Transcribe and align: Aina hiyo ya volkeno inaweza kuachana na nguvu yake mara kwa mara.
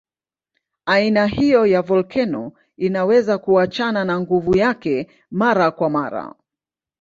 Aina 0.85 1.25
hiyo 1.27 1.65
ya 1.65 1.81
volkeno 1.81 2.51
inaweza 2.77 3.37
kuachana 3.37 4.05
na 4.05 4.19
nguvu 4.19 4.57
yake 4.57 5.07
mara 5.31 5.71
kwa 5.71 5.89
mara. 5.89 6.35